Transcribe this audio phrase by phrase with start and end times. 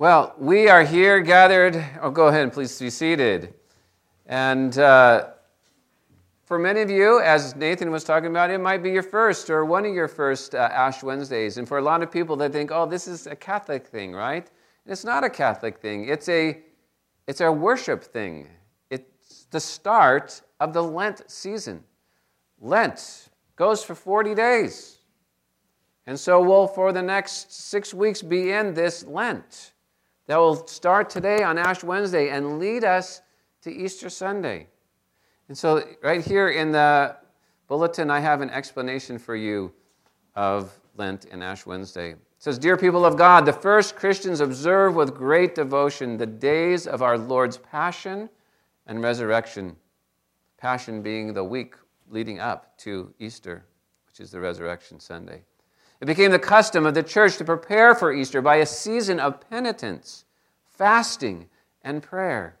[0.00, 1.76] Well, we are here gathered.
[2.00, 3.52] Oh, go ahead and please be seated.
[4.24, 5.32] And uh,
[6.46, 9.66] for many of you, as Nathan was talking about, it might be your first or
[9.66, 11.58] one of your first uh, Ash Wednesdays.
[11.58, 14.50] And for a lot of people, they think, oh, this is a Catholic thing, right?
[14.86, 16.62] And it's not a Catholic thing, it's a,
[17.26, 18.48] it's a worship thing.
[18.88, 21.84] It's the start of the Lent season.
[22.58, 25.00] Lent goes for 40 days.
[26.06, 29.72] And so we'll, for the next six weeks, be in this Lent
[30.30, 33.20] that will start today on Ash Wednesday and lead us
[33.62, 34.68] to Easter Sunday.
[35.48, 37.16] And so, right here in the
[37.66, 39.72] bulletin, I have an explanation for you
[40.36, 42.10] of Lent and Ash Wednesday.
[42.12, 46.86] It says, Dear people of God, the first Christians observe with great devotion the days
[46.86, 48.30] of our Lord's passion
[48.86, 49.74] and resurrection.
[50.58, 51.74] Passion being the week
[52.08, 53.64] leading up to Easter,
[54.06, 55.42] which is the Resurrection Sunday.
[56.00, 59.40] It became the custom of the church to prepare for Easter by a season of
[59.50, 60.24] penitence,
[60.80, 61.46] fasting,
[61.82, 62.56] and prayer.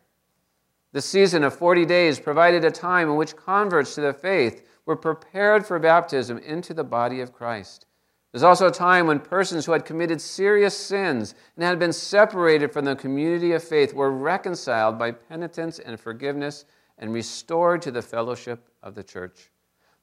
[0.92, 4.94] The season of 40 days provided a time in which converts to the faith were
[4.94, 7.86] prepared for baptism into the body of Christ.
[8.30, 12.74] There's also a time when persons who had committed serious sins and had been separated
[12.74, 16.66] from the community of faith were reconciled by penitence and forgiveness
[16.98, 19.50] and restored to the fellowship of the church.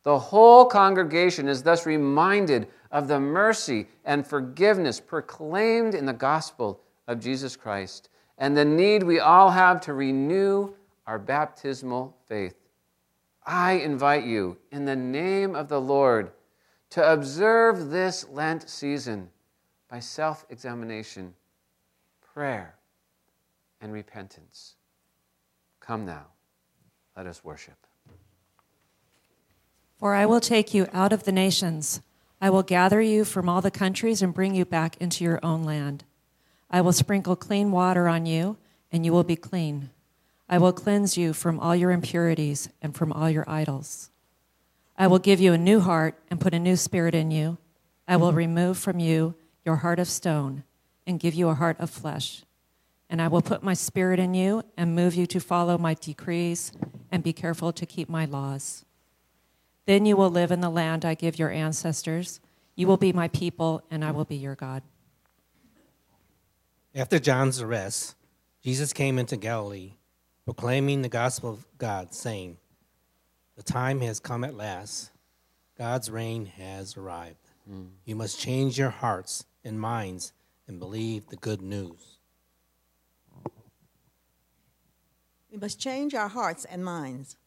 [0.01, 6.81] The whole congregation is thus reminded of the mercy and forgiveness proclaimed in the gospel
[7.07, 10.73] of Jesus Christ and the need we all have to renew
[11.05, 12.55] our baptismal faith.
[13.45, 16.31] I invite you, in the name of the Lord,
[16.91, 19.29] to observe this Lent season
[19.89, 21.33] by self examination,
[22.33, 22.75] prayer,
[23.79, 24.75] and repentance.
[25.79, 26.25] Come now,
[27.15, 27.77] let us worship.
[29.97, 32.01] For I will take you out of the nations.
[32.39, 35.63] I will gather you from all the countries and bring you back into your own
[35.63, 36.03] land.
[36.69, 38.57] I will sprinkle clean water on you,
[38.91, 39.89] and you will be clean.
[40.49, 44.09] I will cleanse you from all your impurities and from all your idols.
[44.97, 47.57] I will give you a new heart and put a new spirit in you.
[48.07, 48.37] I will mm-hmm.
[48.37, 50.63] remove from you your heart of stone
[51.05, 52.43] and give you a heart of flesh.
[53.09, 56.71] And I will put my spirit in you and move you to follow my decrees
[57.11, 58.85] and be careful to keep my laws.
[59.85, 62.41] Then you will live in the land I give your ancestors.
[62.75, 64.83] You will be my people, and I will be your God.
[66.97, 68.15] After John's arrest,
[68.63, 69.91] Jesus came into Galilee,
[70.45, 72.57] proclaiming the gospel of God, saying,
[73.55, 75.11] The time has come at last.
[75.77, 77.51] God's reign has arrived.
[77.71, 77.89] Mm.
[78.03, 80.33] You must change your hearts and minds
[80.67, 82.17] and believe the good news.
[85.51, 87.37] We must change our hearts and minds.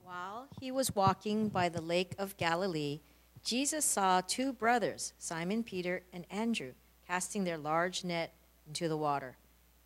[0.00, 3.00] While he was walking by the lake of Galilee,
[3.44, 8.32] Jesus saw two brothers, Simon Peter and Andrew, casting their large net
[8.66, 9.36] into the water.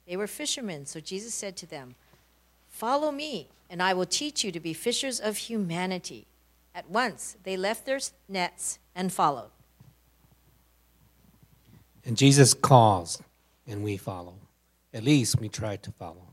[0.07, 1.95] They were fishermen, so Jesus said to them,
[2.69, 6.27] Follow me, and I will teach you to be fishers of humanity.
[6.75, 9.51] At once they left their nets and followed.
[12.05, 13.21] And Jesus calls,
[13.67, 14.35] and we follow.
[14.95, 16.29] At least we try to follow.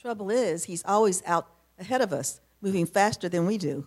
[0.00, 1.48] Trouble is, he's always out
[1.78, 3.86] ahead of us, moving faster than we do.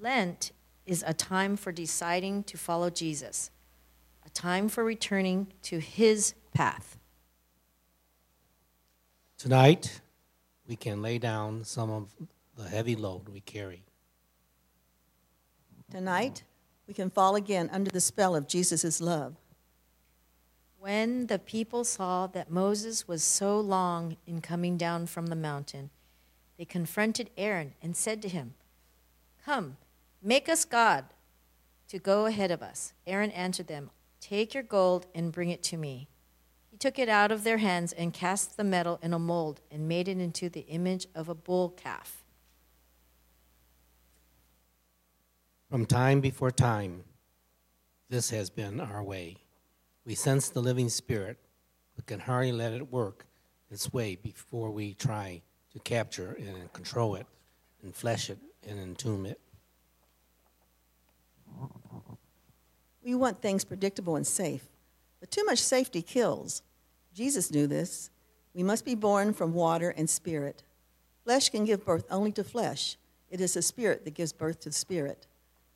[0.00, 0.52] Lent
[0.86, 3.50] is a time for deciding to follow Jesus,
[4.28, 6.98] a time for returning to his path.
[9.38, 10.02] Tonight,
[10.66, 12.14] we can lay down some of
[12.54, 13.84] the heavy load we carry.
[15.90, 16.42] Tonight,
[16.86, 19.34] we can fall again under the spell of Jesus' love.
[20.78, 25.88] When the people saw that Moses was so long in coming down from the mountain,
[26.58, 28.52] they confronted Aaron and said to him,
[29.42, 29.78] Come,
[30.22, 31.06] make us God
[31.88, 32.92] to go ahead of us.
[33.06, 33.88] Aaron answered them,
[34.20, 36.08] Take your gold and bring it to me.
[36.70, 39.88] He took it out of their hands and cast the metal in a mold and
[39.88, 42.24] made it into the image of a bull calf.
[45.70, 47.04] From time before time,
[48.08, 49.36] this has been our way.
[50.06, 51.36] We sense the living spirit,
[51.94, 53.26] but can hardly let it work
[53.70, 55.42] its way before we try
[55.72, 57.26] to capture and control it
[57.82, 59.40] and flesh it and entomb it.
[63.02, 64.68] We want things predictable and safe,
[65.20, 66.62] but too much safety kills.
[67.14, 68.10] Jesus knew this.
[68.54, 70.62] We must be born from water and spirit.
[71.24, 72.96] Flesh can give birth only to flesh.
[73.30, 75.26] It is the spirit that gives birth to the spirit.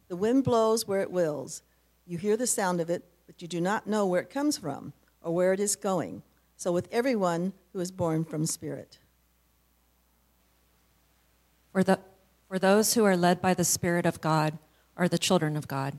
[0.09, 1.63] The wind blows where it wills.
[2.07, 4.93] You hear the sound of it, but you do not know where it comes from
[5.23, 6.23] or where it is going.
[6.57, 8.99] So with everyone who is born from spirit.
[11.73, 11.99] For, the,
[12.49, 14.59] for those who are led by the Spirit of God
[14.97, 15.99] are the children of God.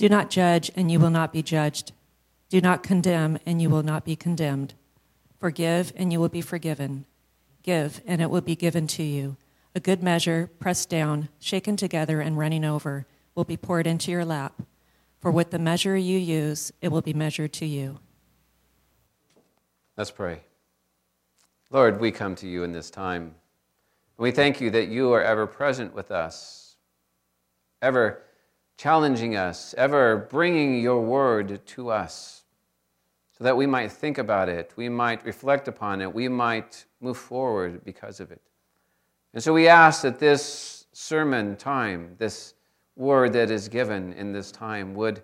[0.00, 1.92] Do not judge, and you will not be judged.
[2.48, 4.72] Do not condemn, and you will not be condemned.
[5.38, 7.04] Forgive, and you will be forgiven.
[7.62, 9.36] Give, and it will be given to you.
[9.74, 13.04] A good measure, pressed down, shaken together, and running over,
[13.34, 14.62] will be poured into your lap.
[15.20, 17.98] For with the measure you use, it will be measured to you.
[19.98, 20.40] Let's pray.
[21.70, 23.34] Lord, we come to you in this time.
[24.16, 26.76] We thank you that you are ever present with us,
[27.82, 28.22] ever
[28.80, 32.44] challenging us, ever bringing your word to us,
[33.36, 37.18] so that we might think about it, we might reflect upon it, we might move
[37.18, 38.40] forward because of it.
[39.34, 42.54] And so we ask that this sermon time, this
[42.96, 45.22] word that is given in this time, would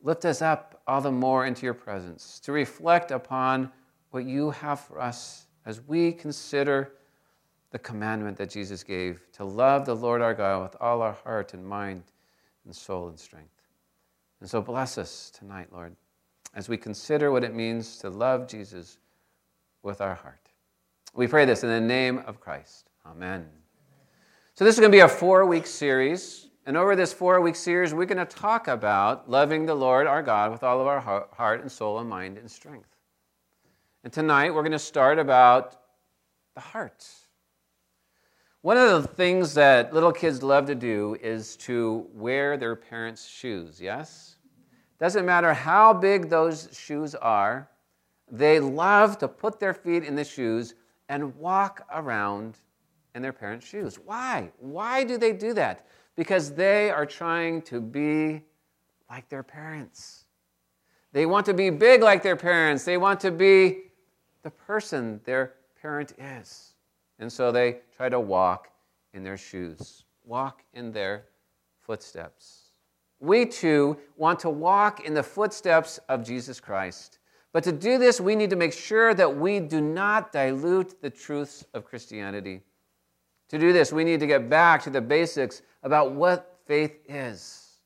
[0.00, 3.70] lift us up all the more into your presence, to reflect upon
[4.08, 6.92] what you have for us as we consider
[7.72, 11.52] the commandment that Jesus gave to love the Lord our God with all our heart
[11.52, 12.04] and mind
[12.64, 13.50] and soul and strength.
[14.40, 15.94] And so bless us tonight, Lord,
[16.54, 18.98] as we consider what it means to love Jesus
[19.82, 20.50] with our heart.
[21.14, 22.90] We pray this in the name of Christ.
[23.06, 23.48] Amen.
[24.54, 26.48] So, this is going to be a four week series.
[26.66, 30.22] And over this four week series, we're going to talk about loving the Lord our
[30.22, 31.00] God with all of our
[31.32, 32.88] heart and soul and mind and strength.
[34.02, 35.76] And tonight, we're going to start about
[36.54, 37.06] the heart.
[38.64, 43.28] One of the things that little kids love to do is to wear their parents'
[43.28, 44.36] shoes, yes?
[44.98, 47.68] Doesn't matter how big those shoes are,
[48.32, 50.76] they love to put their feet in the shoes
[51.10, 52.56] and walk around
[53.14, 53.96] in their parents' shoes.
[53.96, 54.50] Why?
[54.58, 55.84] Why do they do that?
[56.16, 58.40] Because they are trying to be
[59.10, 60.24] like their parents.
[61.12, 62.86] They want to be big like their parents.
[62.86, 63.90] They want to be
[64.42, 65.52] the person their
[65.82, 66.73] parent is.
[67.18, 68.70] And so they try to walk
[69.12, 71.26] in their shoes, walk in their
[71.80, 72.70] footsteps.
[73.20, 77.18] We too want to walk in the footsteps of Jesus Christ.
[77.52, 81.10] But to do this, we need to make sure that we do not dilute the
[81.10, 82.62] truths of Christianity.
[83.48, 87.78] To do this, we need to get back to the basics about what faith is,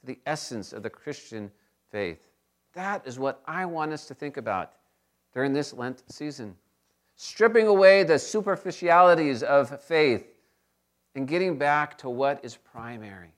[0.00, 1.50] to the essence of the Christian
[1.90, 2.28] faith.
[2.74, 4.72] That is what I want us to think about
[5.32, 6.54] during this Lent season.
[7.24, 10.26] Stripping away the superficialities of faith
[11.14, 13.32] and getting back to what is primary.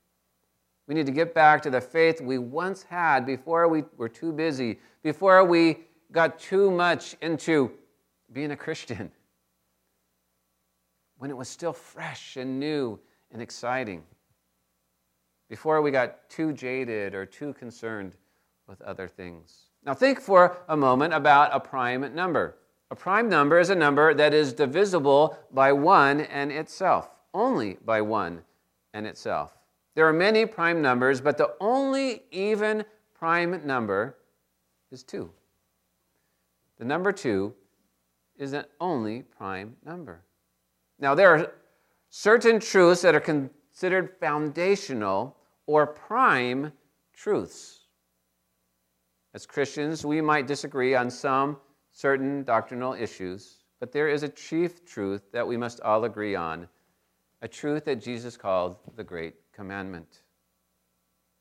[0.86, 4.32] We need to get back to the faith we once had before we were too
[4.32, 5.80] busy, before we
[6.12, 7.72] got too much into
[8.32, 9.10] being a Christian
[11.18, 12.98] when it was still fresh and new
[13.32, 14.02] and exciting,
[15.50, 18.16] before we got too jaded or too concerned
[18.66, 19.64] with other things.
[19.84, 22.56] Now, think for a moment about a prime number.
[22.94, 28.00] A prime number is a number that is divisible by 1 and itself, only by
[28.00, 28.40] 1
[28.92, 29.58] and itself.
[29.96, 34.16] There are many prime numbers, but the only even prime number
[34.92, 35.28] is 2.
[36.78, 37.52] The number 2
[38.36, 40.22] is an only prime number.
[41.00, 41.52] Now, there are
[42.10, 46.70] certain truths that are considered foundational or prime
[47.12, 47.88] truths.
[49.34, 51.56] As Christians, we might disagree on some
[51.94, 56.68] certain doctrinal issues, but there is a chief truth that we must all agree on,
[57.40, 60.22] a truth that Jesus called the Great Commandment.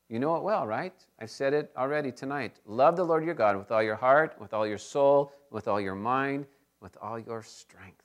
[0.08, 0.94] You know it well, right?
[1.20, 2.60] I've said it already tonight.
[2.66, 5.80] Love the Lord your God with all your heart, with all your soul, with all
[5.80, 6.46] your mind,
[6.80, 8.04] with all your strength.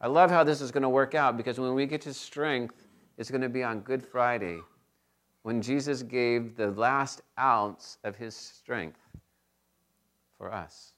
[0.00, 2.86] I love how this is going to work out because when we get to strength,
[3.18, 4.60] it's going to be on Good Friday
[5.42, 9.00] when Jesus gave the last ounce of his strength
[10.38, 10.89] for us.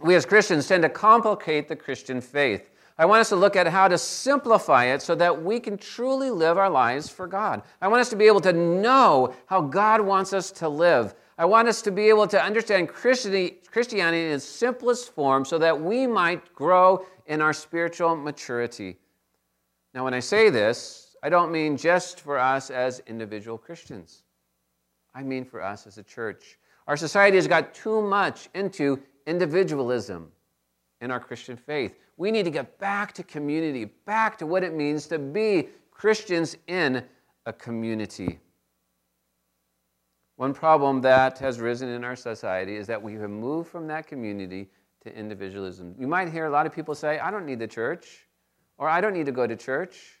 [0.00, 2.70] We as Christians tend to complicate the Christian faith.
[3.00, 6.30] I want us to look at how to simplify it so that we can truly
[6.30, 7.62] live our lives for God.
[7.80, 11.14] I want us to be able to know how God wants us to live.
[11.36, 15.80] I want us to be able to understand Christianity in its simplest form so that
[15.80, 18.96] we might grow in our spiritual maturity.
[19.94, 24.22] Now, when I say this, I don't mean just for us as individual Christians.
[25.14, 26.58] I mean for us as a church.
[26.88, 30.32] Our society has got too much into individualism
[31.02, 31.94] in our Christian faith.
[32.16, 36.56] We need to get back to community, back to what it means to be Christians
[36.66, 37.04] in
[37.46, 38.40] a community.
[40.36, 44.06] One problem that has risen in our society is that we have moved from that
[44.06, 44.68] community
[45.02, 45.94] to individualism.
[45.98, 48.26] You might hear a lot of people say, I don't need the church,
[48.78, 50.20] or I don't need to go to church.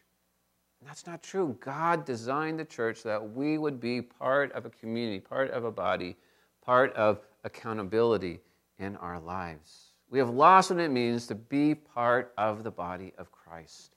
[0.84, 1.56] That's not true.
[1.60, 5.64] God designed the church so that we would be part of a community, part of
[5.64, 6.16] a body,
[6.62, 8.40] part of accountability
[8.78, 9.92] in our lives.
[10.10, 13.96] We have lost what it means to be part of the body of Christ.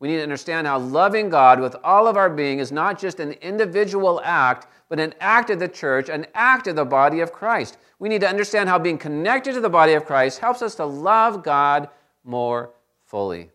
[0.00, 3.18] We need to understand how loving God with all of our being is not just
[3.18, 7.32] an individual act, but an act of the church, an act of the body of
[7.32, 7.78] Christ.
[7.98, 10.84] We need to understand how being connected to the body of Christ helps us to
[10.84, 11.88] love God
[12.22, 12.70] more
[13.06, 13.50] fully.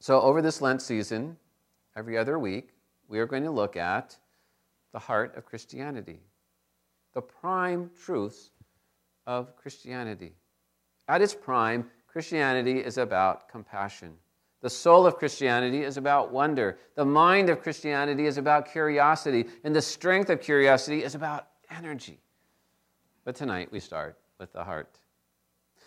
[0.00, 1.36] So, over this Lent season,
[1.96, 2.70] every other week,
[3.08, 4.16] we are going to look at
[4.92, 6.20] the heart of Christianity,
[7.14, 8.50] the prime truths
[9.30, 10.32] of Christianity.
[11.06, 14.14] At its prime, Christianity is about compassion.
[14.60, 16.78] The soul of Christianity is about wonder.
[16.96, 19.46] The mind of Christianity is about curiosity.
[19.62, 22.18] And the strength of curiosity is about energy.
[23.24, 24.98] But tonight we start with the heart.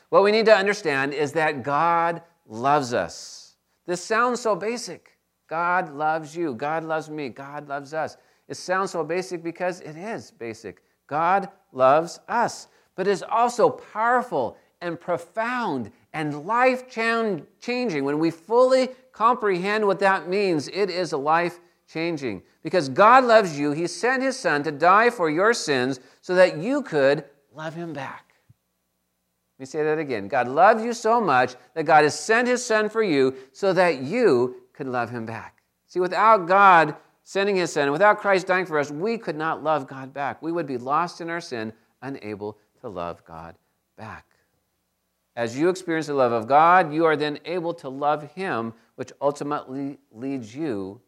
[0.07, 3.57] What we need to understand is that God loves us.
[3.85, 5.17] This sounds so basic.
[5.49, 6.53] God loves you.
[6.53, 7.27] God loves me.
[7.27, 8.15] God loves us.
[8.47, 10.81] It sounds so basic because it is basic.
[11.07, 12.69] God loves us.
[12.95, 18.03] But it's also powerful and profound and life changing.
[18.03, 22.43] When we fully comprehend what that means, it is life changing.
[22.61, 26.57] Because God loves you, He sent His Son to die for your sins so that
[26.57, 28.33] you could love Him back.
[29.57, 30.27] Let me say that again.
[30.27, 34.01] God loves you so much that God has sent His Son for you so that
[34.01, 35.61] you could love Him back.
[35.87, 39.87] See, without God sending His Son, without Christ dying for us, we could not love
[39.87, 40.41] God back.
[40.41, 41.71] We would be lost in our sin,
[42.01, 43.55] unable to love God
[43.97, 44.25] back.
[45.37, 49.13] As you experience the love of God, you are then able to love Him, which
[49.21, 50.99] ultimately leads you,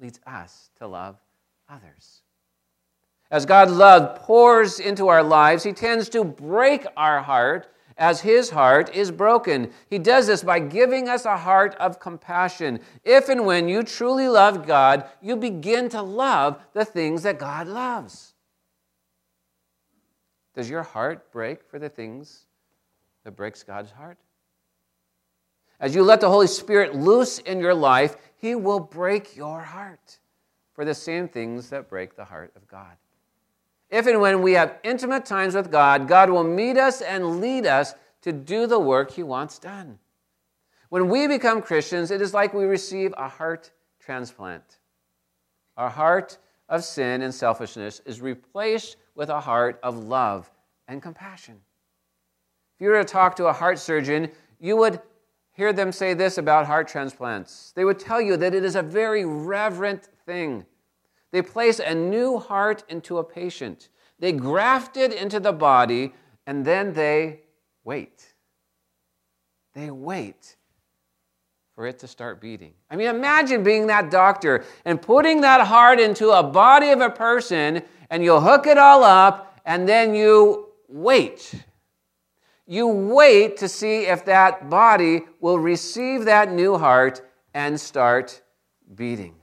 [0.00, 1.16] leads us to love
[1.68, 2.22] others.
[3.32, 8.50] As God's love pours into our lives, He tends to break our heart as His
[8.50, 9.72] heart is broken.
[9.90, 12.78] He does this by giving us a heart of compassion.
[13.02, 17.66] If and when you truly love God, you begin to love the things that God
[17.66, 18.35] loves.
[20.56, 22.46] Does your heart break for the things
[23.24, 24.16] that breaks God's heart?
[25.78, 30.18] As you let the Holy Spirit loose in your life, He will break your heart
[30.72, 32.96] for the same things that break the heart of God.
[33.90, 37.66] If and when we have intimate times with God, God will meet us and lead
[37.66, 39.98] us to do the work He wants done.
[40.88, 44.78] When we become Christians, it is like we receive a heart transplant.
[45.76, 46.38] Our heart
[46.70, 50.48] of sin and selfishness is replaced with a heart of love
[50.86, 51.56] and compassion.
[52.76, 54.30] If you were to talk to a heart surgeon,
[54.60, 55.00] you would
[55.52, 57.72] hear them say this about heart transplants.
[57.74, 60.66] They would tell you that it is a very reverent thing.
[61.32, 66.14] They place a new heart into a patient, they graft it into the body,
[66.46, 67.40] and then they
[67.84, 68.34] wait.
[69.74, 70.56] They wait
[71.74, 72.72] for it to start beating.
[72.90, 77.10] I mean, imagine being that doctor and putting that heart into a body of a
[77.10, 81.54] person, and you'll hook it all up, and then you wait
[82.66, 87.22] you wait to see if that body will receive that new heart
[87.54, 88.42] and start
[88.94, 89.34] beating.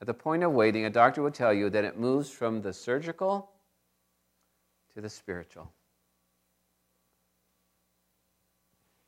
[0.00, 2.72] At the point of waiting, a doctor will tell you that it moves from the
[2.72, 3.50] surgical
[4.94, 5.70] to the spiritual.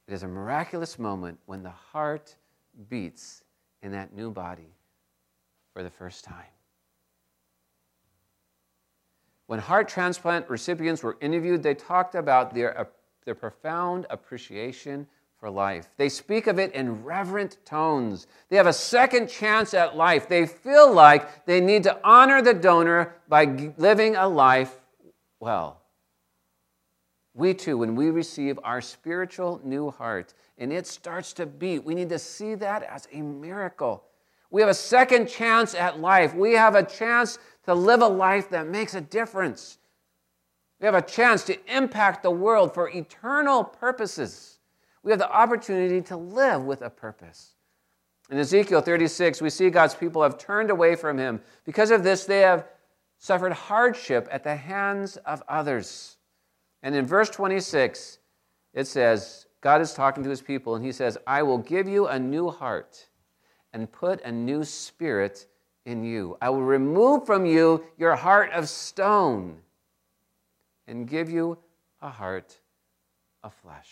[0.07, 2.35] It is a miraculous moment when the heart
[2.89, 3.45] beats
[3.83, 4.75] in that new body
[5.79, 6.51] for the first time.
[9.47, 12.85] When heart transplant recipients were interviewed, they talked about their, uh,
[13.25, 15.07] their profound appreciation
[15.39, 15.89] for life.
[15.97, 18.27] They speak of it in reverent tones.
[18.49, 20.29] They have a second chance at life.
[20.29, 23.45] They feel like they need to honor the donor by
[23.77, 24.81] living a life
[25.39, 25.81] well.
[27.35, 31.95] We too, when we receive our spiritual new heart and it starts to beat, we
[31.95, 34.03] need to see that as a miracle.
[34.51, 36.35] We have a second chance at life.
[36.35, 39.79] We have a chance to live a life that makes a difference.
[40.81, 44.59] We have a chance to impact the world for eternal purposes.
[45.03, 47.55] We have the opportunity to live with a purpose.
[48.31, 51.41] In Ezekiel 36, we see God's people have turned away from him.
[51.65, 52.67] Because of this, they have
[53.19, 56.17] suffered hardship at the hands of others.
[56.83, 58.19] And in verse 26,
[58.75, 62.07] it says, God is talking to his people, and he says, I will give you
[62.07, 63.09] a new heart
[63.73, 65.47] and put a new spirit
[65.85, 66.37] in you.
[66.41, 69.59] I will remove from you your heart of stone
[70.87, 71.59] and give you
[72.01, 72.59] a heart
[73.43, 73.91] of flesh.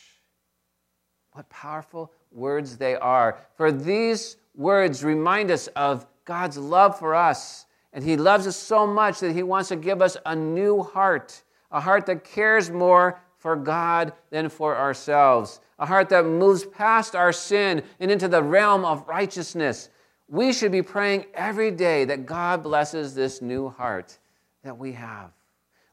[1.33, 3.39] What powerful words they are.
[3.55, 7.67] For these words remind us of God's love for us.
[7.93, 11.43] And He loves us so much that He wants to give us a new heart,
[11.71, 17.15] a heart that cares more for God than for ourselves, a heart that moves past
[17.15, 19.91] our sin and into the realm of righteousness.
[20.29, 24.19] We should be praying every day that God blesses this new heart
[24.65, 25.31] that we have.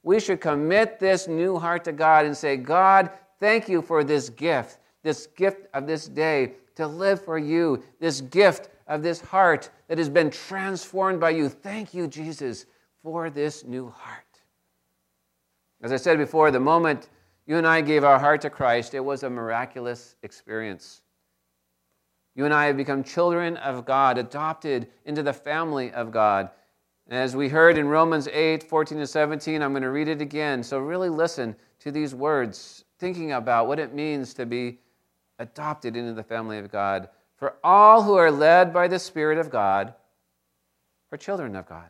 [0.01, 4.29] We should commit this new heart to God and say, God, thank you for this
[4.29, 9.69] gift, this gift of this day to live for you, this gift of this heart
[9.87, 11.47] that has been transformed by you.
[11.47, 12.65] Thank you, Jesus,
[13.01, 14.23] for this new heart.
[15.81, 17.09] As I said before, the moment
[17.45, 21.01] you and I gave our heart to Christ, it was a miraculous experience.
[22.35, 26.49] You and I have become children of God, adopted into the family of God.
[27.07, 30.21] And as we heard in Romans 8 14 to 17, I'm going to read it
[30.21, 30.63] again.
[30.63, 34.79] So really listen to these words, thinking about what it means to be
[35.37, 37.09] adopted into the family of God.
[37.35, 39.93] For all who are led by the Spirit of God
[41.11, 41.89] are children of God.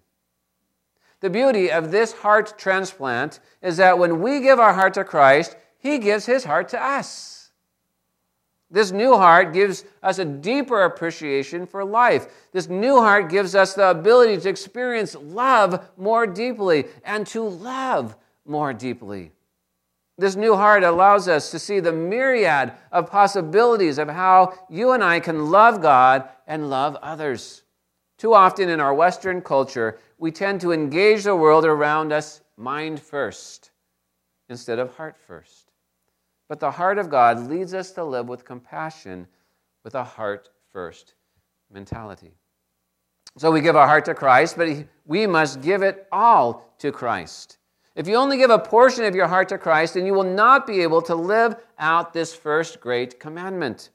[1.21, 5.55] The beauty of this heart transplant is that when we give our heart to Christ,
[5.77, 7.51] He gives His heart to us.
[8.71, 12.27] This new heart gives us a deeper appreciation for life.
[12.53, 18.15] This new heart gives us the ability to experience love more deeply and to love
[18.45, 19.33] more deeply.
[20.17, 25.03] This new heart allows us to see the myriad of possibilities of how you and
[25.03, 27.63] I can love God and love others.
[28.17, 32.99] Too often in our Western culture, we tend to engage the world around us mind
[32.99, 33.71] first
[34.49, 35.71] instead of heart first.
[36.47, 39.25] But the heart of God leads us to live with compassion
[39.83, 41.15] with a heart first
[41.73, 42.35] mentality.
[43.37, 47.57] So we give our heart to Christ, but we must give it all to Christ.
[47.95, 50.67] If you only give a portion of your heart to Christ, then you will not
[50.67, 53.89] be able to live out this first great commandment.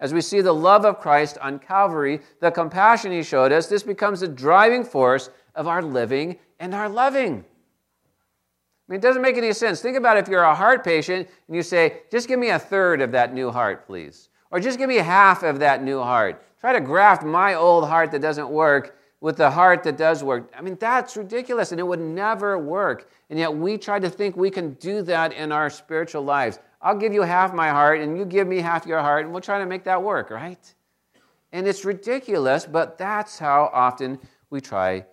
[0.00, 3.84] As we see the love of Christ on Calvary, the compassion he showed us, this
[3.84, 7.44] becomes the driving force of our living and our loving.
[8.88, 9.80] I mean, it doesn't make any sense.
[9.80, 13.00] Think about if you're a heart patient and you say, just give me a third
[13.00, 14.28] of that new heart, please.
[14.50, 16.44] Or just give me half of that new heart.
[16.60, 20.52] Try to graft my old heart that doesn't work with the heart that does work.
[20.56, 23.08] I mean, that's ridiculous and it would never work.
[23.30, 26.58] And yet we try to think we can do that in our spiritual lives.
[26.82, 29.40] I'll give you half my heart and you give me half your heart and we'll
[29.40, 30.74] try to make that work, right?
[31.52, 34.18] And it's ridiculous, but that's how often
[34.50, 35.06] we try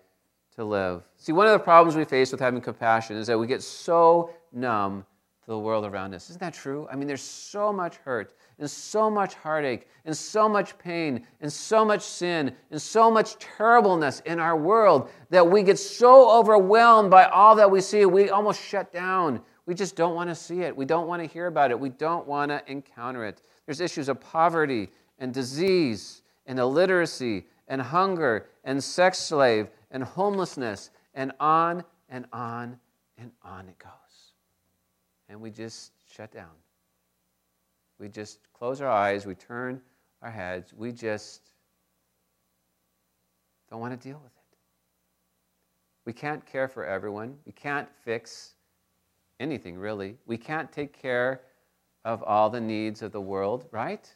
[0.56, 1.02] to live.
[1.16, 4.30] See, one of the problems we face with having compassion is that we get so
[4.52, 5.04] numb
[5.44, 6.28] to the world around us.
[6.30, 6.88] Isn't that true?
[6.90, 11.52] I mean, there's so much hurt and so much heartache and so much pain and
[11.52, 17.10] so much sin and so much terribleness in our world that we get so overwhelmed
[17.10, 19.40] by all that we see, we almost shut down.
[19.66, 20.76] We just don't want to see it.
[20.76, 21.78] We don't want to hear about it.
[21.78, 23.40] We don't want to encounter it.
[23.66, 30.90] There's issues of poverty and disease and illiteracy and hunger and sex slave and homelessness
[31.14, 32.78] and on and on
[33.18, 33.90] and on it goes.
[35.28, 36.50] And we just shut down.
[37.98, 39.80] We just close our eyes, we turn
[40.22, 41.50] our heads, we just
[43.70, 44.40] don't want to deal with it.
[46.06, 47.36] We can't care for everyone.
[47.46, 48.54] We can't fix
[49.38, 50.16] anything, really.
[50.26, 51.42] We can't take care
[52.04, 54.12] of all the needs of the world, right?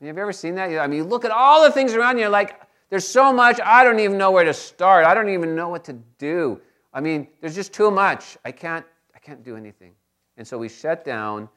[0.00, 0.70] Have you ever seen that?
[0.78, 2.60] I mean, you look at all the things around you, you're like,
[2.94, 5.04] there's so much, I don't even know where to start.
[5.04, 6.60] I don't even know what to do.
[6.92, 8.38] I mean, there's just too much.
[8.44, 9.94] I can't, I can't do anything.
[10.36, 11.48] And so we shut down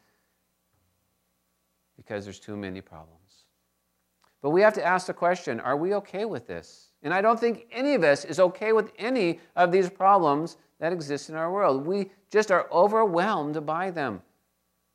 [1.95, 3.45] because there's too many problems.
[4.41, 6.87] But we have to ask the question are we okay with this?
[7.03, 10.91] And I don't think any of us is okay with any of these problems that
[10.91, 11.85] exist in our world.
[11.85, 14.23] We just are overwhelmed by them.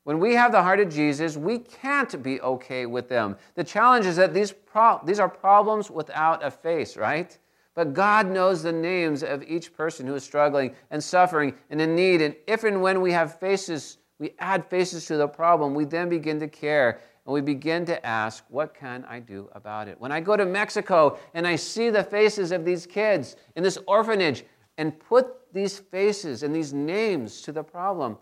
[0.03, 3.37] When we have the heart of Jesus, we can't be okay with them.
[3.55, 7.37] The challenge is that these, pro- these are problems without a face, right?
[7.73, 11.95] But God knows the names of each person who is struggling and suffering and in
[11.95, 12.21] need.
[12.21, 16.09] And if and when we have faces, we add faces to the problem, we then
[16.09, 19.99] begin to care and we begin to ask, what can I do about it?
[19.99, 23.77] When I go to Mexico and I see the faces of these kids in this
[23.87, 24.43] orphanage
[24.77, 28.17] and put these faces and these names to the problem,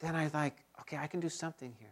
[0.00, 1.88] then I like, okay, I can do something here.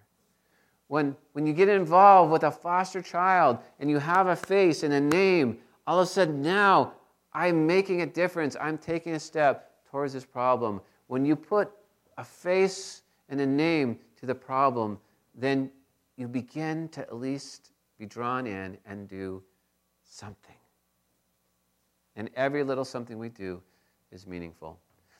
[0.88, 4.92] When, when you get involved with a foster child and you have a face and
[4.94, 6.94] a name, all of a sudden now
[7.32, 8.56] I'm making a difference.
[8.60, 10.80] I'm taking a step towards this problem.
[11.06, 11.70] When you put
[12.16, 14.98] a face and a name to the problem,
[15.34, 15.70] then
[16.16, 19.42] you begin to at least be drawn in and do
[20.04, 20.54] something.
[22.16, 23.62] And every little something we do
[24.10, 24.78] is meaningful.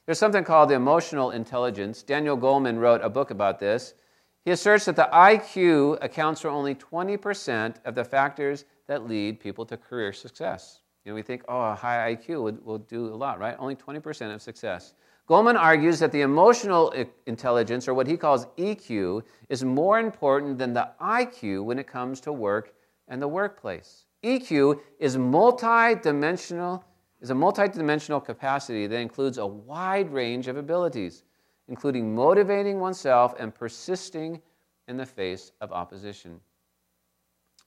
[0.09, 2.03] There's something called the emotional intelligence.
[2.03, 3.93] Daniel Goleman wrote a book about this.
[4.43, 9.67] He asserts that the IQ accounts for only 20% of the factors that lead people
[9.67, 10.81] to career success.
[11.05, 13.55] You know, we think, oh, a high IQ will, will do a lot, right?
[13.59, 14.95] Only 20% of success.
[15.29, 16.95] Goleman argues that the emotional
[17.27, 22.19] intelligence, or what he calls EQ, is more important than the IQ when it comes
[22.23, 22.73] to work
[23.09, 24.07] and the workplace.
[24.25, 26.83] EQ is multi-dimensional,
[27.21, 31.25] is a multidimensional capacity that includes a wide range of abilities,
[31.69, 34.41] including motivating oneself and persisting
[34.87, 36.41] in the face of opposition.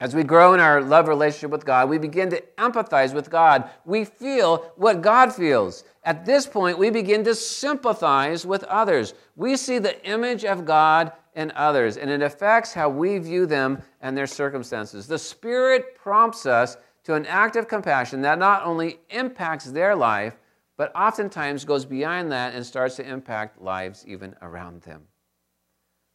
[0.01, 3.69] As we grow in our love relationship with God, we begin to empathize with God.
[3.85, 5.83] We feel what God feels.
[6.03, 9.13] At this point, we begin to sympathize with others.
[9.35, 13.83] We see the image of God in others, and it affects how we view them
[14.01, 15.05] and their circumstances.
[15.05, 20.37] The Spirit prompts us to an act of compassion that not only impacts their life,
[20.77, 25.03] but oftentimes goes beyond that and starts to impact lives even around them.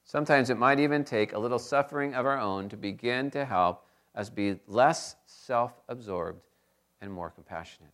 [0.04, 3.84] Sometimes it might even take a little suffering of our own to begin to help
[4.14, 6.40] us be less self absorbed
[7.00, 7.92] and more compassionate.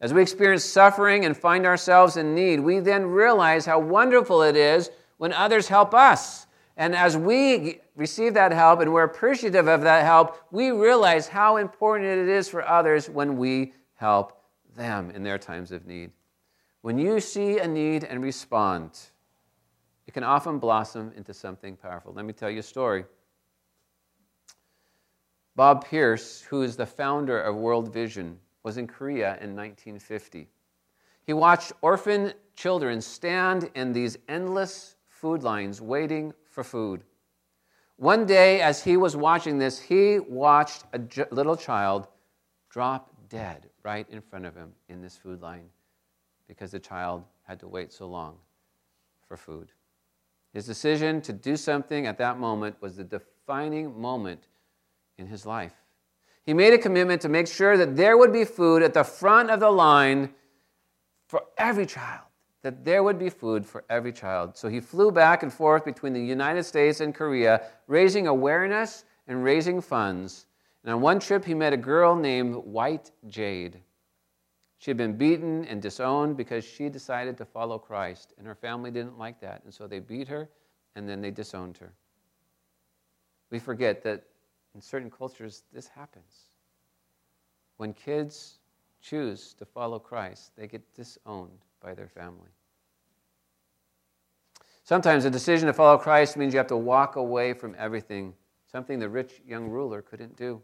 [0.00, 4.56] As we experience suffering and find ourselves in need, we then realize how wonderful it
[4.56, 6.46] is when others help us.
[6.76, 11.56] And as we receive that help and we're appreciative of that help, we realize how
[11.56, 14.40] important it is for others when we help
[14.76, 16.10] them in their times of need.
[16.82, 18.98] When you see a need and respond,
[20.06, 22.12] it can often blossom into something powerful.
[22.12, 23.04] Let me tell you a story.
[25.56, 30.48] Bob Pierce, who is the founder of World Vision, was in Korea in 1950.
[31.26, 37.02] He watched orphan children stand in these endless food lines waiting for food.
[37.96, 42.08] One day, as he was watching this, he watched a little child
[42.70, 45.68] drop dead right in front of him in this food line
[46.48, 48.36] because the child had to wait so long
[49.28, 49.70] for food.
[50.52, 54.48] His decision to do something at that moment was the defining moment
[55.18, 55.74] in his life.
[56.44, 59.50] He made a commitment to make sure that there would be food at the front
[59.50, 60.34] of the line
[61.26, 62.26] for every child,
[62.64, 64.56] that there would be food for every child.
[64.56, 69.44] So he flew back and forth between the United States and Korea, raising awareness and
[69.44, 70.46] raising funds.
[70.82, 73.80] And on one trip, he met a girl named White Jade.
[74.78, 78.90] She had been beaten and disowned because she decided to follow Christ, and her family
[78.90, 79.62] didn't like that.
[79.64, 80.48] And so they beat her
[80.96, 81.92] and then they disowned her.
[83.50, 84.24] We forget that
[84.74, 86.48] in certain cultures, this happens.
[87.76, 88.60] When kids
[89.02, 92.48] choose to follow Christ, they get disowned by their family.
[94.84, 98.34] Sometimes a decision to follow Christ means you have to walk away from everything,
[98.70, 100.60] something the rich young ruler couldn't do.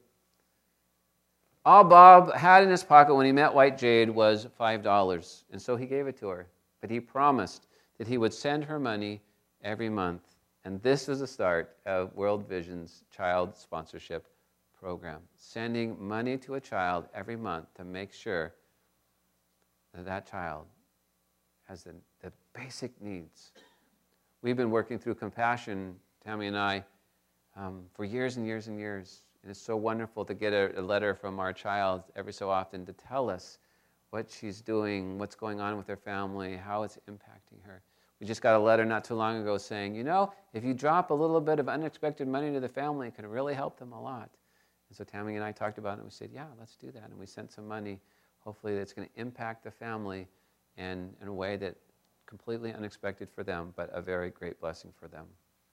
[1.65, 5.77] All Bob had in his pocket when he met White Jade was $5, and so
[5.77, 6.47] he gave it to her.
[6.81, 7.67] But he promised
[7.99, 9.21] that he would send her money
[9.63, 10.23] every month.
[10.65, 14.27] And this was the start of World Vision's child sponsorship
[14.79, 18.55] program, sending money to a child every month to make sure
[19.95, 20.67] that that child
[21.71, 23.53] has the, the basic needs.
[24.43, 26.85] We've been working through compassion, Tammy and I,
[27.57, 29.23] um, for years and years and years.
[29.43, 32.85] And it's so wonderful to get a, a, letter from our child every so often
[32.87, 33.59] to tell us
[34.11, 37.83] what she's doing, what's going on with her family, how it's impacting her.
[38.19, 41.11] We just got a letter not too long ago saying, you know, if you drop
[41.11, 44.03] a little bit of unexpected money to the family, it can really help them a
[44.03, 44.29] lot.
[44.89, 47.11] And so Tammy and I talked about it and we said, yeah, let's do that.
[47.11, 48.01] And we sent some money.
[48.41, 50.27] Hopefully, that's going to impact the family
[50.81, 51.77] in, in a way that
[52.27, 55.27] completely unexpected for them, but a very great blessing for them.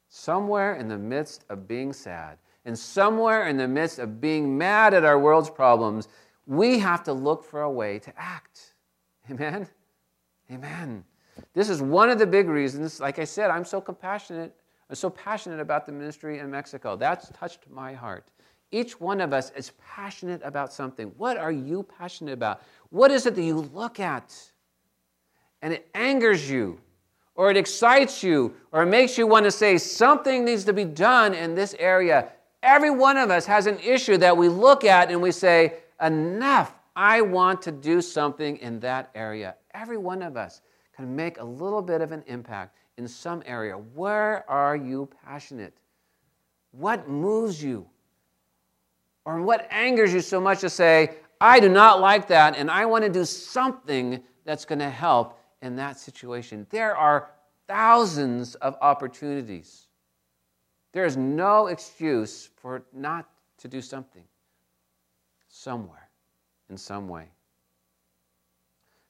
[0.10, 4.94] Somewhere in the midst of being sad, and somewhere in the midst of being mad
[4.94, 6.08] at our world's problems,
[6.46, 8.74] we have to look for a way to act.
[9.32, 9.68] Amen?
[10.52, 11.04] Amen.
[11.54, 14.56] This is one of the big reasons, like I said, I'm so compassionate,
[14.90, 16.96] I'm so passionate about the ministry in Mexico.
[16.96, 18.32] That's touched my heart.
[18.72, 21.14] Each one of us is passionate about something.
[21.18, 22.62] What are you passionate about?
[22.90, 24.34] What is it that you look at
[25.62, 26.80] and it angers you,
[27.36, 30.86] or it excites you, or it makes you want to say something needs to be
[30.86, 32.30] done in this area?
[32.64, 36.74] Every one of us has an issue that we look at and we say, enough.
[36.96, 39.56] I want to do something in that area.
[39.74, 40.62] Every one of us
[40.96, 43.76] can make a little bit of an impact in some area.
[43.76, 45.76] Where are you passionate?
[46.72, 47.88] What moves you?
[49.26, 52.86] Or what angers you so much to say, I do not like that, and I
[52.86, 56.68] want to do something that's going to help in that situation.
[56.70, 57.30] There are
[57.68, 59.88] thousands of opportunities.
[60.92, 64.24] There is no excuse for not to do something
[65.50, 66.10] somewhere,
[66.70, 67.30] in some way.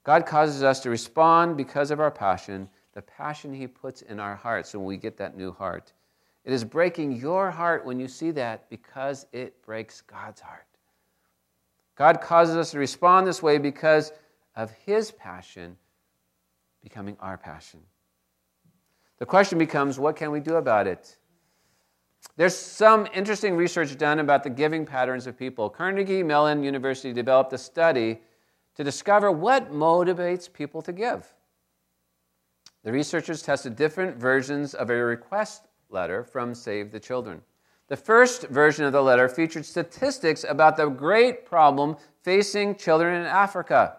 [0.04, 4.36] God causes us to respond because of our passion, the passion He puts in our
[4.36, 5.92] hearts when we get that new heart.
[6.46, 10.66] It is breaking your heart when you see that because it breaks God's heart.
[11.96, 14.14] God causes us to respond this way because
[14.56, 15.76] of His passion
[16.88, 17.82] becoming our passion.
[19.18, 21.18] The question becomes what can we do about it?
[22.38, 25.70] There's some interesting research done about the giving patterns of people.
[25.70, 28.22] Carnegie Mellon University developed a study
[28.76, 31.28] to discover what motivates people to give.
[32.86, 37.42] The researchers tested different versions of a request letter from Save the Children.
[37.90, 43.28] The first version of the letter featured statistics about the great problem facing children in
[43.28, 43.98] Africa.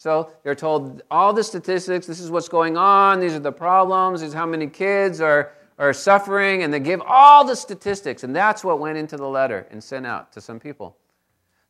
[0.00, 4.22] So they're told all the statistics, this is what's going on, these are the problems,
[4.22, 8.64] is how many kids are, are suffering, and they give all the statistics, and that's
[8.64, 10.96] what went into the letter and sent out to some people.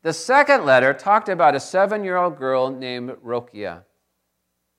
[0.03, 3.83] The second letter talked about a seven year old girl named Rokia.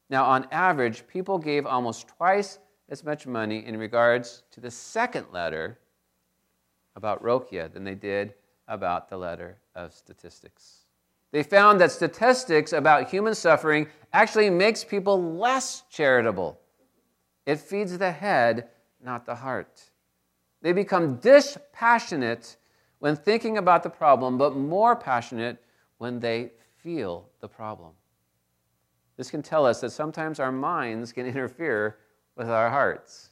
[0.10, 5.26] Now, on average, people gave almost twice as much money in regards to the second
[5.34, 5.78] letter
[6.96, 8.34] about Rokia than they did
[8.70, 10.81] about the letter of statistics.
[11.32, 16.60] They found that statistics about human suffering actually makes people less charitable.
[17.46, 18.70] It feeds the head,
[19.04, 19.90] not the heart.
[20.62, 22.58] They become dispassionate
[23.00, 25.64] when thinking about the problem, but more passionate
[25.98, 26.52] when they
[26.84, 27.94] feel the problem.
[29.18, 31.98] This can tell us that sometimes our minds can interfere
[32.36, 33.30] with our hearts.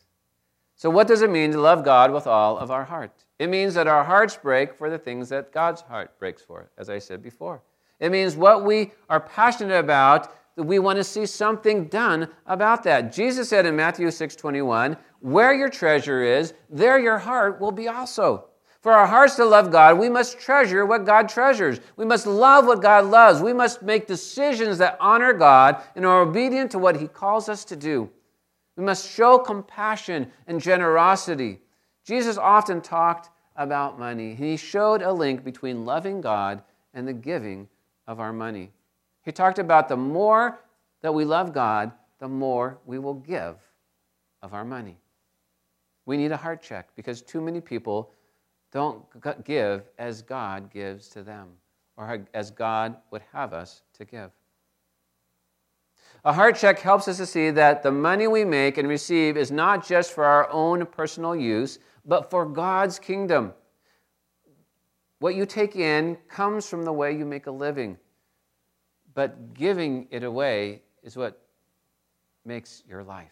[0.75, 3.25] So, what does it mean to love God with all of our heart?
[3.37, 6.89] It means that our hearts break for the things that God's heart breaks for, as
[6.89, 7.61] I said before.
[7.99, 12.83] It means what we are passionate about, that we want to see something done about
[12.83, 13.13] that.
[13.13, 17.87] Jesus said in Matthew 6 21, Where your treasure is, there your heart will be
[17.87, 18.45] also.
[18.81, 21.81] For our hearts to love God, we must treasure what God treasures.
[21.97, 23.41] We must love what God loves.
[23.41, 27.65] We must make decisions that honor God and are obedient to what He calls us
[27.65, 28.09] to do.
[28.77, 31.59] We must show compassion and generosity.
[32.05, 34.33] Jesus often talked about money.
[34.33, 37.67] He showed a link between loving God and the giving
[38.09, 38.71] of our money.
[39.21, 40.59] He talked about the more
[41.03, 43.55] that we love God, the more we will give
[44.41, 44.97] of our money.
[46.07, 48.11] We need a heart check because too many people
[48.71, 49.05] don't
[49.45, 51.49] give as God gives to them
[51.97, 54.31] or as God would have us to give.
[56.25, 59.51] A heart check helps us to see that the money we make and receive is
[59.51, 63.53] not just for our own personal use, but for God's kingdom.
[65.19, 67.97] What you take in comes from the way you make a living,
[69.13, 71.41] but giving it away is what
[72.45, 73.31] makes your life.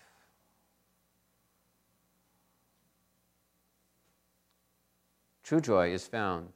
[5.43, 6.50] True joy is found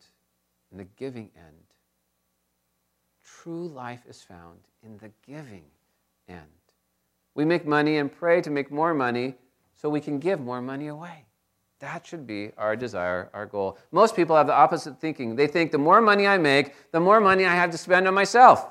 [0.69, 1.63] in the giving end.
[3.23, 5.63] True life is found in the giving
[6.27, 6.41] end.
[7.35, 9.35] We make money and pray to make more money
[9.75, 11.25] so we can give more money away.
[11.81, 13.77] That should be our desire, our goal.
[13.91, 15.35] Most people have the opposite thinking.
[15.35, 18.13] They think the more money I make, the more money I have to spend on
[18.13, 18.67] myself.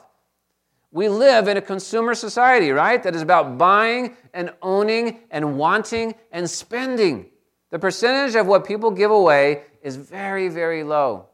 [0.93, 3.03] We live in a consumer society, right?
[3.03, 7.27] That is about buying and owning and wanting and spending.
[7.71, 11.27] The percentage of what people give away is very, very low.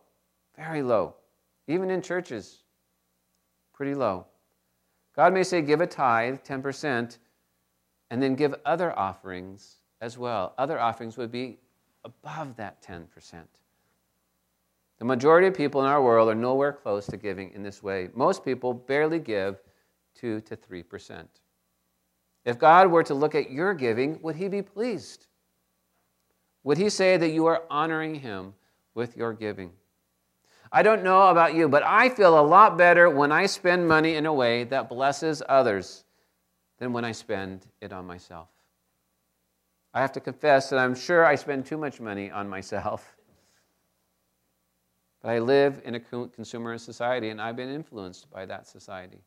[0.57, 1.15] Very low.
[1.69, 2.63] Even in churches,
[3.75, 4.27] pretty low.
[5.15, 7.19] God may say, give a tithe, 10%,
[8.11, 10.55] and then give other offerings as well.
[10.57, 11.59] Other offerings would be
[12.07, 13.05] above that 10%.
[14.99, 18.09] The majority of people in our world are nowhere close to giving in this way.
[18.15, 19.61] Most people barely give
[20.15, 21.27] 2 to 3%.
[22.47, 25.27] If God were to look at your giving, would he be pleased?
[26.63, 28.55] Would he say that you are honoring him
[28.95, 29.73] with your giving?
[30.73, 34.15] I don't know about you, but I feel a lot better when I spend money
[34.15, 36.05] in a way that blesses others
[36.79, 38.49] than when I spend it on myself.
[39.97, 43.17] I have to confess that I'm sure I spend too much money on myself.
[45.23, 49.23] But I live in a consumer society and I've been influenced by that society.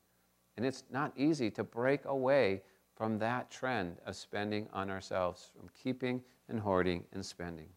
[0.57, 2.61] And it's not easy to break away
[2.95, 7.69] from that trend of spending on ourselves, from keeping and hoarding and spending.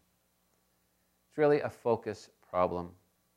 [1.29, 2.91] It's really a focus problem.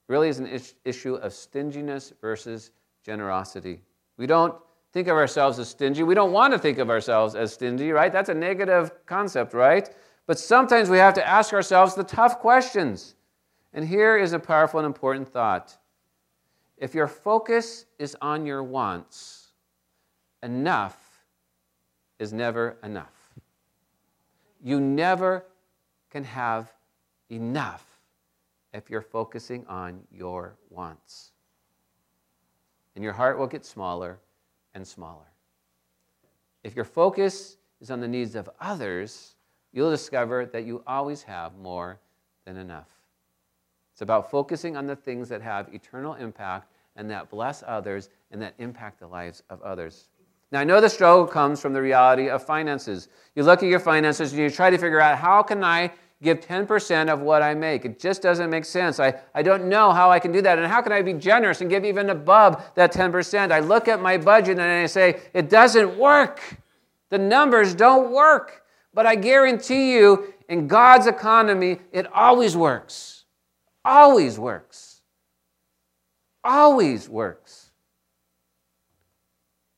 [0.06, 3.80] It really is an issue of stinginess versus generosity.
[4.18, 4.54] We don't
[4.96, 6.02] think of ourselves as stingy.
[6.04, 8.10] We don't want to think of ourselves as stingy, right?
[8.10, 9.90] That's a negative concept, right?
[10.26, 13.14] But sometimes we have to ask ourselves the tough questions.
[13.74, 15.76] And here is a powerful and important thought
[16.78, 19.48] If your focus is on your wants,
[20.42, 20.96] enough
[22.18, 23.34] is never enough.
[24.62, 25.44] You never
[26.08, 26.72] can have
[27.30, 27.84] enough
[28.72, 31.32] if you're focusing on your wants.
[32.94, 34.20] And your heart will get smaller
[34.76, 35.32] and smaller.
[36.62, 39.34] If your focus is on the needs of others,
[39.72, 41.98] you'll discover that you always have more
[42.44, 42.88] than enough.
[43.92, 48.40] It's about focusing on the things that have eternal impact and that bless others and
[48.42, 50.08] that impact the lives of others.
[50.52, 53.08] Now, I know the struggle comes from the reality of finances.
[53.34, 55.90] You look at your finances and you try to figure out how can I
[56.22, 57.84] give 10% of what I make?
[57.84, 58.98] It just doesn't make sense.
[59.00, 60.58] I, I don't know how I can do that.
[60.58, 63.52] And how can I be generous and give even above that 10%?
[63.52, 66.40] I look at my budget and I say, it doesn't work.
[67.10, 68.62] The numbers don't work.
[68.94, 73.24] But I guarantee you, in God's economy, it always works.
[73.84, 75.02] Always works.
[76.42, 77.70] Always works.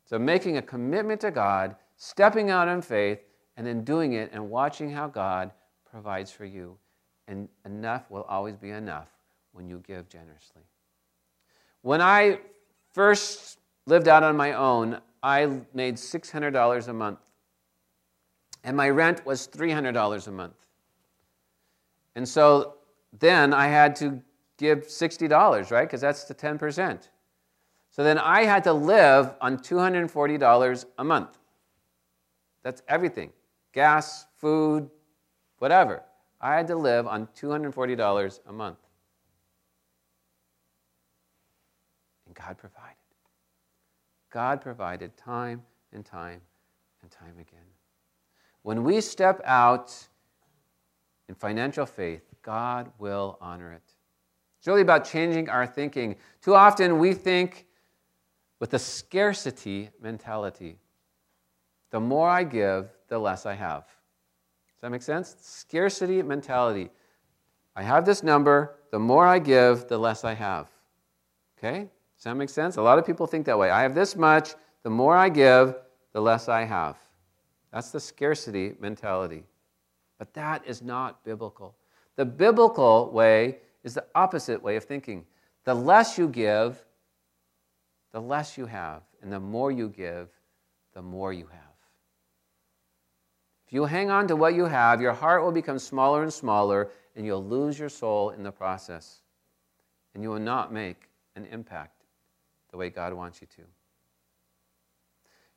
[0.05, 3.18] So, making a commitment to God, stepping out in faith,
[3.57, 5.51] and then doing it and watching how God
[5.90, 6.77] provides for you.
[7.27, 9.09] And enough will always be enough
[9.53, 10.62] when you give generously.
[11.83, 12.40] When I
[12.92, 17.18] first lived out on my own, I made $600 a month.
[18.64, 20.55] And my rent was $300 a month.
[22.14, 22.74] And so
[23.18, 24.20] then I had to
[24.57, 25.87] give $60, right?
[25.87, 27.09] Because that's the 10%.
[27.90, 31.38] So then I had to live on $240 a month.
[32.62, 33.33] That's everything
[33.72, 34.90] gas, food,
[35.58, 36.02] whatever.
[36.40, 38.78] I had to live on $240 a month.
[42.26, 42.94] And God provided.
[44.30, 46.40] God provided time and time
[47.02, 47.60] and time again.
[48.62, 50.08] When we step out
[51.28, 53.82] in financial faith, God will honor it.
[54.58, 56.16] It's really about changing our thinking.
[56.42, 57.66] Too often we think
[58.60, 60.78] with a scarcity mentality.
[61.90, 63.84] The more I give, the less I have.
[64.78, 65.34] Does that make sense?
[65.40, 66.90] Scarcity mentality.
[67.74, 70.68] I have this number, the more I give, the less I have.
[71.58, 71.88] Okay?
[72.16, 72.76] Does that make sense?
[72.76, 73.70] A lot of people think that way.
[73.70, 75.74] I have this much, the more I give,
[76.12, 76.96] the less I have.
[77.72, 79.42] That's the scarcity mentality.
[80.16, 81.74] But that is not biblical.
[82.14, 85.24] The biblical way is the opposite way of thinking.
[85.64, 86.84] The less you give,
[88.12, 89.02] the less you have.
[89.22, 90.28] And the more you give,
[90.94, 91.67] the more you have.
[93.68, 96.90] If you hang on to what you have, your heart will become smaller and smaller,
[97.14, 99.20] and you'll lose your soul in the process.
[100.14, 102.04] And you will not make an impact
[102.70, 103.62] the way God wants you to.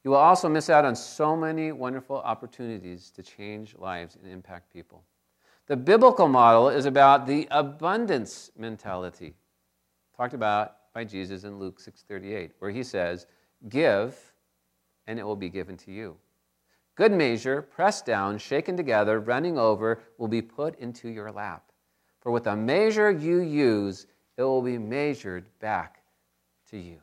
[0.03, 4.73] You will also miss out on so many wonderful opportunities to change lives and impact
[4.73, 5.05] people.
[5.67, 9.35] The biblical model is about the abundance mentality,
[10.17, 13.25] talked about by Jesus in Luke 6:38, where he says,
[13.69, 14.33] "Give,
[15.07, 16.17] and it will be given to you."
[16.95, 21.71] Good measure, pressed down, shaken together, running over, will be put into your lap.
[22.19, 26.03] For with the measure you use, it will be measured back
[26.69, 26.97] to you.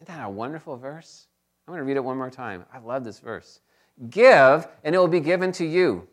[0.00, 1.26] Isn't that a wonderful verse?
[1.66, 2.64] I'm going to read it one more time.
[2.72, 3.60] I love this verse.
[4.08, 6.08] Give, and it will be given to you.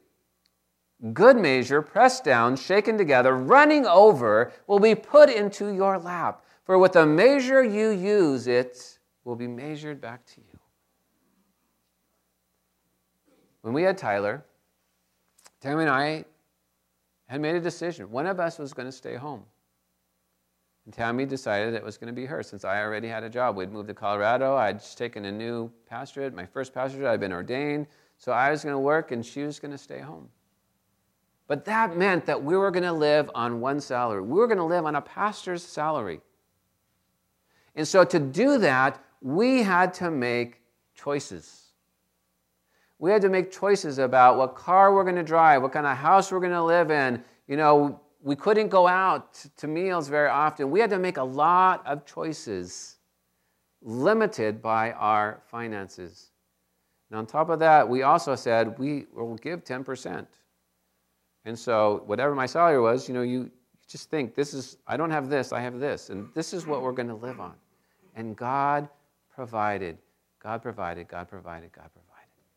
[1.13, 6.44] Good measure, pressed down, shaken together, running over, will be put into your lap.
[6.63, 10.47] For with the measure you use, it will be measured back to you.
[13.68, 14.46] When we had Tyler,
[15.60, 16.24] Tammy and I
[17.26, 18.10] had made a decision.
[18.10, 19.44] One of us was going to stay home.
[20.86, 23.58] And Tammy decided it was going to be her since I already had a job.
[23.58, 24.56] We'd moved to Colorado.
[24.56, 27.08] I'd just taken a new pastorate, my first pastorate.
[27.08, 27.88] I'd been ordained.
[28.18, 30.30] So I was going to work and she was going to stay home.
[31.48, 34.22] But that meant that we were going to live on one salary.
[34.22, 36.22] We were going to live on a pastor's salary.
[37.76, 40.62] And so to do that, we had to make
[40.96, 41.67] choices
[43.00, 45.96] we had to make choices about what car we're going to drive, what kind of
[45.98, 47.24] house we're going to live in.
[47.48, 50.71] You know, we couldn't go out to meals very often.
[50.71, 52.98] We had to make a lot of choices
[53.82, 56.32] limited by our finances.
[57.10, 60.26] And on top of that, we also said we will give 10%.
[61.46, 63.50] And so, whatever my salary was, you know, you
[63.88, 66.82] just think, this is, I don't have this, I have this, and this is what
[66.82, 67.54] we're going to live on.
[68.15, 68.90] And God
[69.34, 69.98] provided,
[70.44, 72.07] God provided, God provided, God provided.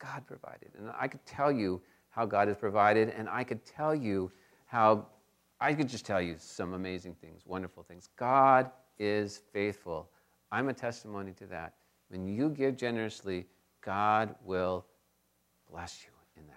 [0.01, 0.71] God provided.
[0.79, 4.33] And I could tell you how God has provided, and I could tell you
[4.67, 5.07] how,
[5.61, 8.09] I could just tell you some amazing things, wonderful things.
[8.17, 10.11] God is faithful.
[10.51, 11.75] I'm a testimony to that.
[12.09, 13.47] When you give generously,
[13.81, 14.85] God will
[15.71, 16.57] bless you in that.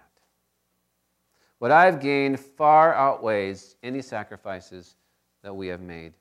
[1.59, 4.95] What I've gained far outweighs any sacrifices
[5.43, 6.13] that we have made.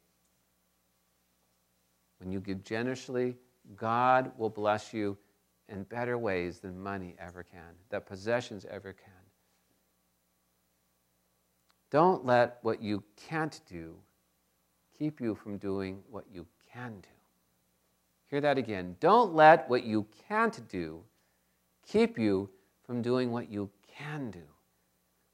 [2.19, 3.37] When you give generously,
[3.77, 5.17] God will bless you
[5.73, 9.13] in better ways than money ever can, that possessions ever can.
[11.91, 13.97] Don't let what you can't do
[14.97, 17.09] keep you from doing what you can do.
[18.31, 18.97] Hear that again.
[19.01, 21.03] Don't let what you can't do
[21.87, 22.49] keep you
[22.87, 24.45] from doing what you can do.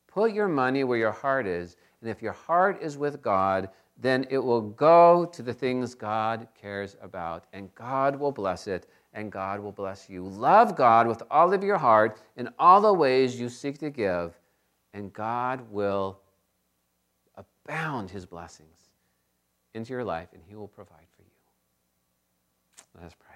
[0.07, 3.69] Put your money where your heart is, and if your heart is with God,
[4.01, 8.89] then it will go to the things God cares about, and God will bless it,
[9.19, 10.25] and God will bless you.
[10.25, 14.39] Love God with all of your heart in all the ways you seek to give,
[14.95, 16.21] and God will
[17.35, 18.91] abound his blessings
[19.75, 21.29] into your life, and he will provide for you.
[22.95, 23.28] Let us pray.